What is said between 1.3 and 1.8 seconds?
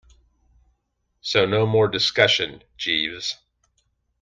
no